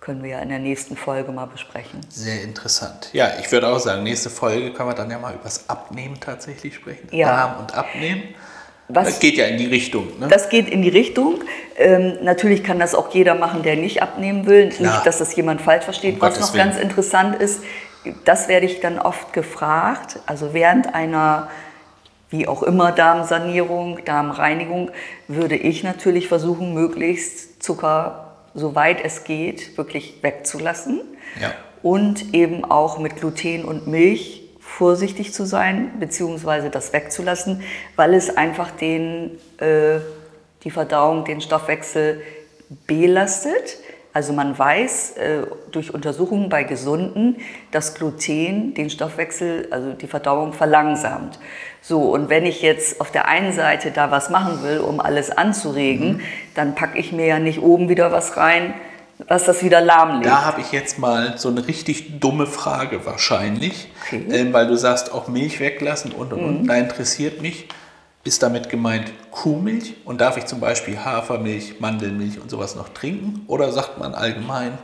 können 0.00 0.22
wir 0.22 0.30
ja 0.30 0.38
in 0.40 0.48
der 0.48 0.58
nächsten 0.58 0.96
Folge 0.96 1.30
mal 1.30 1.44
besprechen. 1.46 2.00
Sehr 2.08 2.42
interessant. 2.42 3.10
Ja, 3.12 3.32
ich 3.38 3.52
würde 3.52 3.68
auch 3.68 3.78
sagen, 3.78 4.02
nächste 4.02 4.30
Folge 4.30 4.72
können 4.72 4.88
wir 4.88 4.94
dann 4.94 5.10
ja 5.10 5.18
mal 5.18 5.34
übers 5.34 5.68
Abnehmen 5.68 6.18
tatsächlich 6.18 6.74
sprechen. 6.74 7.08
Ja. 7.10 7.28
Darm 7.28 7.60
und 7.60 7.74
Abnehmen. 7.74 8.22
Was- 8.88 9.06
das 9.06 9.20
geht 9.20 9.36
ja 9.36 9.44
in 9.46 9.58
die 9.58 9.66
Richtung. 9.66 10.18
Ne? 10.18 10.26
Das 10.28 10.48
geht 10.48 10.68
in 10.68 10.82
die 10.82 10.88
Richtung. 10.88 11.44
Ähm, 11.76 12.14
natürlich 12.22 12.64
kann 12.64 12.78
das 12.80 12.94
auch 12.94 13.12
jeder 13.14 13.34
machen, 13.36 13.62
der 13.62 13.76
nicht 13.76 14.02
abnehmen 14.02 14.46
will. 14.46 14.70
Klar. 14.70 14.94
Nicht, 14.94 15.06
dass 15.06 15.18
das 15.18 15.36
jemand 15.36 15.60
falsch 15.60 15.84
versteht. 15.84 16.14
Um 16.14 16.20
Was 16.22 16.34
Gottes 16.34 16.48
noch 16.48 16.54
Willen. 16.54 16.70
ganz 16.70 16.80
interessant 16.80 17.36
ist, 17.40 17.60
das 18.24 18.48
werde 18.48 18.66
ich 18.66 18.80
dann 18.80 18.98
oft 18.98 19.32
gefragt. 19.34 20.18
Also 20.26 20.54
während 20.54 20.94
einer, 20.94 21.50
wie 22.30 22.48
auch 22.48 22.62
immer, 22.64 22.90
Darmsanierung, 22.90 24.04
Darmreinigung, 24.04 24.90
würde 25.28 25.56
ich 25.56 25.84
natürlich 25.84 26.26
versuchen, 26.26 26.74
möglichst 26.74 27.62
Zucker, 27.62 28.29
soweit 28.54 29.04
es 29.04 29.24
geht, 29.24 29.76
wirklich 29.76 30.22
wegzulassen. 30.22 31.00
Ja. 31.40 31.52
Und 31.82 32.34
eben 32.34 32.64
auch 32.64 32.98
mit 32.98 33.16
Gluten 33.16 33.64
und 33.64 33.86
Milch 33.86 34.42
vorsichtig 34.58 35.32
zu 35.32 35.44
sein, 35.44 35.98
beziehungsweise 35.98 36.70
das 36.70 36.92
wegzulassen, 36.92 37.62
weil 37.96 38.14
es 38.14 38.36
einfach 38.36 38.70
den, 38.70 39.38
äh, 39.58 40.00
die 40.62 40.70
Verdauung, 40.70 41.24
den 41.24 41.40
Stoffwechsel 41.40 42.22
belastet. 42.86 43.78
Also 44.12 44.32
man 44.32 44.58
weiß 44.58 45.12
äh, 45.18 45.42
durch 45.70 45.94
Untersuchungen 45.94 46.48
bei 46.48 46.64
Gesunden, 46.64 47.36
dass 47.70 47.94
Gluten 47.94 48.74
den 48.74 48.90
Stoffwechsel, 48.90 49.68
also 49.70 49.92
die 49.92 50.08
Verdauung 50.08 50.52
verlangsamt. 50.52 51.38
So, 51.80 52.12
und 52.12 52.28
wenn 52.28 52.44
ich 52.44 52.60
jetzt 52.60 53.00
auf 53.00 53.10
der 53.12 53.28
einen 53.28 53.52
Seite 53.52 53.92
da 53.92 54.10
was 54.10 54.28
machen 54.28 54.62
will, 54.64 54.78
um 54.80 54.98
alles 55.00 55.30
anzuregen, 55.30 56.20
dann 56.54 56.74
packe 56.74 56.98
ich 56.98 57.12
mir 57.12 57.26
ja 57.26 57.38
nicht 57.38 57.60
oben 57.62 57.88
wieder 57.88 58.10
was 58.10 58.36
rein, 58.36 58.74
was 59.28 59.44
das 59.44 59.62
wieder 59.62 59.80
lahmlegt. 59.80 60.26
Da 60.26 60.44
habe 60.44 60.60
ich 60.60 60.72
jetzt 60.72 60.98
mal 60.98 61.34
so 61.38 61.48
eine 61.48 61.66
richtig 61.68 62.18
dumme 62.20 62.46
Frage 62.46 63.06
wahrscheinlich, 63.06 63.92
Okay. 64.06 64.24
ähm, 64.32 64.52
weil 64.52 64.66
du 64.66 64.76
sagst, 64.76 65.12
auch 65.12 65.28
Milch 65.28 65.60
weglassen 65.60 66.10
und 66.12 66.32
und 66.32 66.40
Mhm. 66.42 66.48
und. 66.60 66.66
Da 66.66 66.74
interessiert 66.74 67.40
mich, 67.42 67.68
ist 68.30 68.44
damit 68.44 68.68
gemeint 68.68 69.10
Kuhmilch 69.32 69.96
und 70.04 70.20
darf 70.20 70.36
ich 70.36 70.46
zum 70.46 70.60
Beispiel 70.60 70.96
Hafermilch, 71.04 71.80
Mandelmilch 71.80 72.40
und 72.40 72.48
sowas 72.48 72.76
noch 72.76 72.88
trinken? 72.90 73.42
Oder 73.48 73.72
sagt 73.72 73.98
man 73.98 74.14
allgemein, 74.14 74.78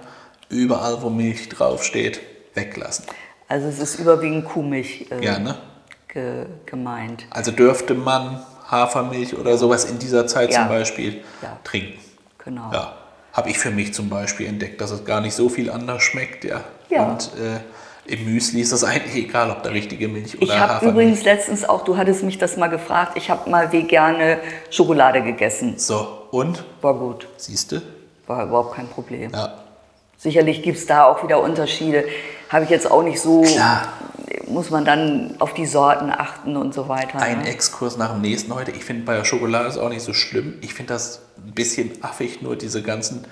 überall 0.49 1.01
wo 1.01 1.11
Milch 1.11 1.49
draufsteht, 1.49 2.19
weglassen? 2.55 3.05
Also 3.47 3.69
es 3.69 3.79
ist 3.79 4.01
überwiegend 4.01 4.47
Kuhmilch 4.47 5.07
äh, 5.13 5.25
Ja, 5.25 5.39
ne? 5.39 5.55
ge 6.09 6.47
gemeint. 6.67 7.27
Also 7.31 7.53
dürfte 7.53 7.95
man 7.95 8.45
Hafermilch 8.69 9.39
oder 9.39 9.57
sowas 9.57 9.85
in 9.85 10.01
dieser 10.01 10.27
Zeit 10.27 10.53
Ja. 10.53 10.63
zum 10.63 10.69
Beispiel 10.69 11.23
Ja. 11.41 11.57
trinken? 11.63 12.01
Genau. 12.45 12.73
Ja, 12.73 12.97
habe 13.33 13.49
ich 13.51 13.61
für 13.61 13.71
mich 13.71 13.95
zum 13.95 14.09
Beispiel 14.09 14.49
entdeckt, 14.49 14.81
dass 14.81 14.91
es 14.91 15.05
gar 15.05 15.21
nicht 15.21 15.35
so 15.37 15.49
viel 15.49 15.71
anders 15.71 16.03
schmeckt, 16.03 16.43
ja. 16.45 16.65
Und 16.91 17.31
äh, 17.41 17.61
im 18.09 18.25
Müsli 18.33 18.61
ist 18.61 18.73
es 18.73 18.85
eigentlich 18.85 19.25
egal, 19.29 19.51
ob 19.51 19.63
da 19.63 19.71
richtige 19.71 20.09
Milch 20.09 20.37
oder 20.37 20.45
Ich 20.45 20.59
habe 20.59 20.75
Hafermilch. 20.75 20.93
übrigens 20.93 21.25
letztens 21.25 21.65
auch, 21.69 21.85
du 21.85 21.97
hattest 21.97 22.23
mich 22.23 22.39
das 22.39 22.57
mal 22.57 22.69
gefragt, 22.69 23.13
ich 23.17 23.31
habe 23.31 23.49
mal 23.51 23.73
vegane 23.73 24.39
Schokolade 24.71 25.23
gegessen. 25.23 25.75
So, 25.79 26.07
und? 26.31 26.65
War 26.83 26.95
gut, 26.95 27.27
Siehst 27.37 27.73
du? 27.73 27.83
war 28.27 28.45
überhaupt 28.45 28.75
kein 28.77 28.89
Problem. 28.89 29.31
Ja. 29.33 29.55
Sicherlich 30.19 30.63
gibt 30.63 30.79
es 30.79 30.87
da 30.87 31.05
auch 31.05 31.23
wieder 31.23 31.41
Unterschiede. 31.43 32.05
Habe 32.49 32.65
ich 32.65 32.71
jetzt 32.71 32.91
auch 32.91 33.03
nicht 33.03 33.21
so, 33.21 33.43
Klar. 33.43 33.83
muss 34.49 34.71
man 34.71 34.85
dann 34.85 35.35
auf 35.39 35.53
die 35.55 35.67
Sorten 35.67 36.11
achten 36.11 36.57
und 36.57 36.73
so 36.75 36.89
weiter. 36.89 37.19
Ein 37.21 37.41
ne? 37.43 37.49
Exkurs 37.49 37.97
nach 37.97 38.13
dem 38.13 38.23
nächsten 38.23 38.55
heute. 38.55 38.71
Ich 38.71 38.85
finde 38.85 39.05
bei 39.05 39.17
der 39.17 39.25
Schokolade 39.25 39.69
ist 39.69 39.79
auch 39.79 39.89
nicht 39.91 40.03
so 40.03 40.13
schlimm. 40.15 40.55
Ich 40.63 40.75
finde 40.75 40.95
das 40.95 41.21
ein 41.45 41.53
bisschen 41.53 41.93
affig, 42.03 42.41
nur 42.43 42.57
diese 42.57 42.83
ganzen 42.83 43.25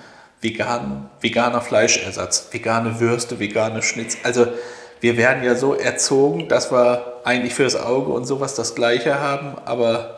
veganen, 0.45 1.09
veganer 1.21 1.61
Fleischersatz, 1.61 2.49
vegane 2.53 3.01
Würste, 3.01 3.41
vegane 3.41 3.83
Schnitz. 3.83 4.19
Also 4.23 4.47
wir 5.01 5.17
werden 5.17 5.43
ja 5.43 5.57
so 5.57 5.75
erzogen, 5.75 6.49
dass 6.49 6.71
wir 6.71 7.21
eigentlich 7.25 7.55
fürs 7.55 7.75
Auge 7.75 8.13
und 8.13 8.27
sowas 8.27 8.55
das 8.55 8.75
Gleiche 8.75 9.21
haben, 9.21 9.57
aber 9.65 10.17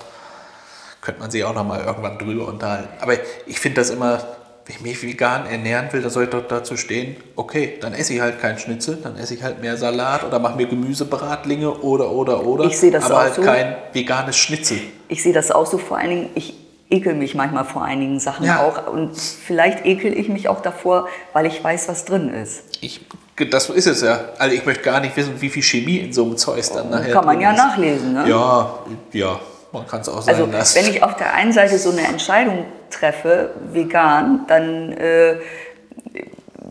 könnte 1.00 1.20
man 1.20 1.30
sich 1.30 1.44
auch 1.44 1.54
noch 1.54 1.64
mal 1.64 1.84
irgendwann 1.84 2.18
drüber 2.18 2.48
unterhalten. 2.48 2.88
Aber 3.00 3.14
ich 3.46 3.60
finde 3.60 3.80
das 3.80 3.90
immer, 3.90 4.18
wenn 4.66 4.76
ich 4.76 4.80
mich 4.82 5.02
vegan 5.02 5.46
ernähren 5.46 5.92
will, 5.92 6.02
dann 6.02 6.10
soll 6.10 6.24
ich 6.24 6.30
doch 6.30 6.46
dazu 6.46 6.76
stehen, 6.76 7.16
okay, 7.36 7.78
dann 7.80 7.94
esse 7.94 8.14
ich 8.14 8.20
halt 8.20 8.40
kein 8.40 8.58
Schnitzel, 8.58 8.98
dann 9.00 9.16
esse 9.16 9.34
ich 9.34 9.42
halt 9.44 9.60
mehr 9.60 9.76
Salat 9.76 10.24
oder 10.24 10.40
mache 10.40 10.56
mir 10.56 10.66
Gemüsebratlinge 10.66 11.70
oder, 11.70 12.10
oder, 12.10 12.44
oder. 12.44 12.64
Ich 12.64 12.76
sehe 12.76 12.90
das 12.90 13.04
aber 13.04 13.14
auch 13.14 13.20
halt 13.20 13.34
so. 13.36 13.42
kein 13.42 13.76
veganes 13.92 14.36
Schnitzel. 14.36 14.78
Ich 15.06 15.22
sehe 15.22 15.32
das 15.32 15.52
auch 15.52 15.66
so 15.66 15.78
vor 15.78 15.98
allen 15.98 16.10
Dingen, 16.10 16.30
ich 16.34 16.65
ekel 16.90 17.14
mich 17.14 17.34
manchmal 17.34 17.64
vor 17.64 17.84
einigen 17.84 18.20
Sachen 18.20 18.46
Ja. 18.46 18.62
auch. 18.62 18.86
Und 18.92 19.16
vielleicht 19.18 19.84
ekel 19.84 20.16
ich 20.16 20.28
mich 20.28 20.48
auch 20.48 20.60
davor, 20.62 21.08
weil 21.32 21.46
ich 21.46 21.62
weiß, 21.62 21.88
was 21.88 22.04
drin 22.04 22.28
ist. 22.32 22.62
Ich, 22.80 23.04
das 23.50 23.68
ist 23.70 23.86
es 23.86 24.02
ja. 24.02 24.20
Also 24.38 24.54
ich 24.54 24.64
möchte 24.64 24.82
gar 24.84 25.00
nicht 25.00 25.16
wissen, 25.16 25.40
wie 25.40 25.48
viel 25.48 25.62
Chemie 25.62 25.98
in 25.98 26.12
so 26.12 26.24
einem 26.24 26.36
Zeug 26.36 26.64
dann 26.72 26.90
nachher 26.90 27.12
Kann 27.12 27.24
man 27.26 27.40
ja 27.40 27.50
ist. 27.52 27.56
nachlesen, 27.58 28.12
ne? 28.14 28.28
Ja, 28.28 28.78
ja, 29.12 29.40
man 29.72 29.86
kann 29.86 30.00
es 30.00 30.08
auch 30.08 30.22
sein 30.22 30.34
Also 30.34 30.46
lassen. 30.50 30.78
wenn 30.84 30.90
ich 30.94 31.02
auf 31.02 31.16
der 31.16 31.34
einen 31.34 31.52
Seite 31.52 31.76
so 31.78 31.90
eine 31.90 32.02
Entscheidung 32.06 32.64
treffe, 32.90 33.50
vegan, 33.72 34.44
dann 34.46 34.92
äh, 34.92 35.36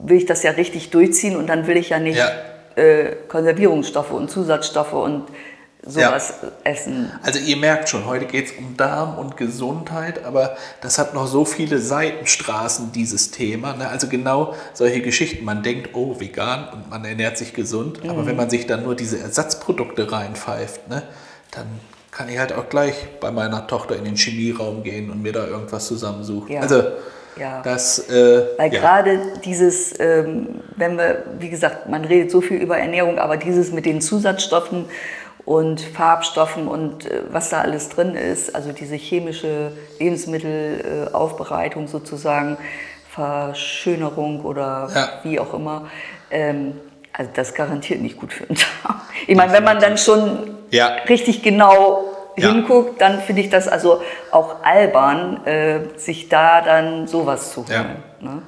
will 0.04 0.18
ich 0.18 0.26
das 0.26 0.44
ja 0.44 0.52
richtig 0.52 0.92
durchziehen 0.92 1.36
und 1.36 1.48
dann 1.48 1.68
will 1.68 1.78
ich 1.78 1.90
ja 1.90 2.00
nicht 2.00 2.18
Ja. 2.18 2.30
äh, 2.82 3.16
Konservierungsstoffe 3.28 4.12
und 4.12 4.30
Zusatzstoffe 4.32 4.94
und 4.94 5.24
sowas 5.86 6.34
essen. 6.64 7.12
Also 7.22 7.40
ihr 7.40 7.58
merkt 7.58 7.90
schon, 7.90 8.06
heute 8.06 8.26
geht 8.26 8.48
es 8.48 8.52
um 8.58 8.76
Darm 8.78 9.18
und 9.18 9.38
Gesundheit, 9.38 10.24
aber 10.26 10.56
das 10.82 10.98
hat 10.98 11.14
noch 11.14 11.28
so 11.28 11.46
viele 11.46 11.80
Seitenstraßen, 11.80 12.92
dieses 12.92 13.32
Thema. 13.32 13.74
Ne? 13.76 13.88
Also 13.88 14.08
genau 14.08 14.56
solche 14.74 15.02
Geschichten. 15.02 15.46
Man 15.46 15.64
denkt, 15.64 15.90
oh, 15.94 16.20
vegan 16.20 16.70
und 16.74 16.90
man 16.90 17.06
ernährt 17.06 17.38
sich 17.38 17.54
gesund, 17.54 18.04
Mhm. 18.04 18.10
aber 18.10 18.26
wenn 18.26 18.36
man 18.36 18.50
sich 18.50 18.66
dann 18.68 18.84
nur 18.84 18.96
diese 18.96 19.20
Ersatzprodukte 19.20 20.12
reinpfeift, 20.12 20.88
ne, 20.90 21.04
dann 21.52 21.66
kann 22.12 22.30
ich 22.30 22.40
halt 22.40 22.54
auch 22.54 22.70
gleich 22.70 22.96
bei 23.20 23.30
meiner 23.32 23.68
Tochter 23.68 23.96
in 23.96 24.06
den 24.06 24.16
Chemieraum 24.16 24.84
gehen 24.84 25.10
und 25.12 25.22
mir 25.22 25.34
da 25.34 25.46
irgendwas 25.46 25.86
zusammensuchen. 25.88 26.52
Ja. 26.54 26.62
Also 26.62 26.82
Ja. 27.38 27.62
das... 27.62 28.00
Äh, 28.10 28.44
Weil 28.58 28.74
ja. 28.74 28.80
gerade 28.80 29.20
dieses, 29.44 29.94
ähm, 30.00 30.62
wenn 30.78 30.98
wir, 30.98 31.24
wie 31.40 31.50
gesagt, 31.50 31.90
man 31.90 32.06
redet 32.06 32.32
so 32.32 32.40
viel 32.40 32.58
über 32.62 32.78
Ernährung, 32.78 33.20
aber 33.20 33.36
dieses 33.36 33.72
mit 33.74 33.86
den 33.86 34.00
Zusatzstoffen 34.02 34.86
und 35.46 35.80
Farbstoffen 35.82 36.68
und 36.68 37.06
äh, 37.06 37.22
was 37.32 37.50
da 37.50 37.62
alles 37.62 37.90
drin 37.90 38.16
ist, 38.16 38.56
also 38.56 38.72
diese 38.72 38.96
chemische 38.96 39.72
Lebensmittelaufbereitung 40.00 41.14
Aufbereitung 41.16 41.88
sozusagen, 41.88 42.58
Verschönerung 43.10 44.42
oder 44.44 44.90
Ja. 44.94 45.10
wie 45.24 45.40
auch 45.40 45.54
immer, 45.54 45.86
ähm, 46.32 46.74
also 47.14 47.32
das 47.34 47.54
garantiert 47.54 48.02
nicht 48.02 48.20
gut 48.20 48.34
für 48.34 48.46
den 48.46 48.58
Darm. 48.58 49.00
Ich 49.28 49.36
meine, 49.38 49.54
wenn 49.54 49.64
man 49.64 49.80
dann 49.80 49.98
schon 49.98 50.56
Ja. 50.72 50.88
richtig 51.08 51.42
genau 51.44 52.04
Ja. 52.38 52.52
hinguckt, 52.52 53.00
dann 53.00 53.22
finde 53.22 53.42
ich 53.44 53.50
das 53.50 53.68
also 53.70 54.02
auch 54.32 54.64
albern, 54.64 55.46
äh, 55.46 55.80
sich 55.98 56.28
da 56.28 56.62
dann 56.62 57.08
sowas 57.08 57.54
zu 57.54 57.66
holen. 57.68 58.04
Ne? 58.20 58.42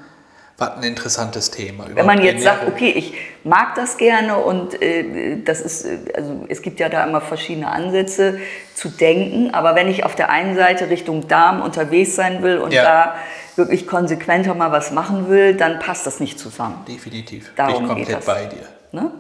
Was 0.60 0.72
ein 0.78 0.84
interessantes 0.84 1.52
Thema. 1.52 1.86
Wenn 1.94 2.06
man 2.08 2.20
jetzt 2.24 2.44
sagt, 2.44 2.64
Ernährung. 2.64 2.74
okay, 2.76 2.90
ich 2.98 3.14
mag 3.44 3.76
das 3.76 3.98
gerne 3.98 4.38
und 4.38 4.82
äh, 4.82 5.38
das 5.44 5.62
ist, 5.62 5.86
äh, 5.86 5.98
also 6.16 6.46
es 6.50 6.64
gibt 6.64 6.80
ja 6.80 6.90
da 6.90 7.04
immer 7.06 7.22
verschiedene 7.22 7.68
Ansätze 7.68 8.40
zu 8.74 8.90
denken, 8.90 9.54
aber 9.54 9.76
wenn 9.76 9.88
ich 9.88 10.04
auf 10.04 10.16
der 10.16 10.30
einen 10.32 10.56
Seite 10.56 10.90
Richtung 10.90 11.28
Darm 11.28 11.62
unterwegs 11.62 12.16
sein 12.16 12.42
will 12.42 12.58
und 12.58 12.74
Ja. 12.74 12.84
da 12.84 13.16
wirklich 13.56 13.86
konsequenter 13.86 14.56
mal 14.56 14.72
was 14.72 14.90
machen 14.92 15.30
will, 15.30 15.54
dann 15.54 15.78
passt 15.78 16.08
das 16.08 16.20
nicht 16.20 16.40
zusammen. 16.40 16.84
Definitiv. 16.88 17.52
Darum 17.56 17.88
Bin 17.88 17.98
ich 17.98 18.08
komplett 18.10 18.26
bei 18.26 18.46
dir. 18.46 18.68
Ne? 18.92 19.12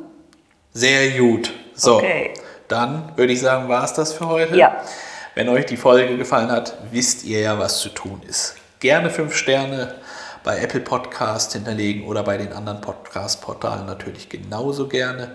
Sehr 0.73 1.11
gut. 1.19 1.53
So, 1.75 1.97
Okay. 1.97 2.31
dann 2.67 3.11
würde 3.15 3.33
ich 3.33 3.41
sagen, 3.41 3.69
war 3.69 3.83
es 3.83 3.93
das 3.93 4.13
für 4.13 4.27
heute. 4.27 4.55
Ja. 4.55 4.77
Wenn 5.35 5.49
euch 5.49 5.67
die 5.67 5.77
Folge 5.77 6.17
gefallen 6.17 6.49
hat, 6.49 6.75
wisst 6.91 7.23
ihr 7.25 7.41
ja, 7.41 7.59
was 7.59 7.79
zu 7.79 7.89
tun 7.89 8.23
ist. 8.27 8.55
Gerne 8.79 9.11
fünf 9.11 9.35
Sterne 9.35 9.93
bei 10.43 10.59
Apple 10.59 10.79
Podcast 10.79 11.53
hinterlegen 11.53 12.05
oder 12.05 12.23
bei 12.23 12.37
den 12.37 12.53
anderen 12.53 12.81
Podcast-Portalen 12.81 13.85
natürlich 13.85 14.29
genauso 14.29 14.87
gerne. 14.87 15.31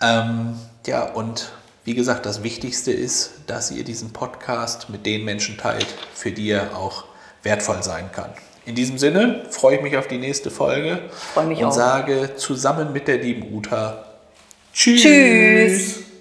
Ähm, 0.00 0.58
ja, 0.86 1.04
und 1.04 1.52
wie 1.84 1.94
gesagt, 1.94 2.26
das 2.26 2.42
Wichtigste 2.42 2.92
ist, 2.92 3.32
dass 3.46 3.70
ihr 3.70 3.84
diesen 3.84 4.12
Podcast 4.12 4.90
mit 4.90 5.06
den 5.06 5.24
Menschen 5.24 5.58
teilt, 5.58 5.86
für 6.14 6.30
die 6.30 6.50
er 6.50 6.76
auch 6.76 7.04
wertvoll 7.42 7.82
sein 7.82 8.10
kann. 8.12 8.30
In 8.64 8.76
diesem 8.76 8.98
Sinne 8.98 9.46
freue 9.50 9.76
ich 9.76 9.82
mich 9.82 9.96
auf 9.96 10.06
die 10.06 10.18
nächste 10.18 10.50
Folge 10.50 11.00
und 11.34 11.64
auch. 11.64 11.72
sage 11.72 12.36
zusammen 12.36 12.92
mit 12.92 13.08
der 13.08 13.18
lieben 13.18 13.52
Uta 13.52 14.04
Tschüss. 14.72 15.02
Tschüss. 15.02 16.11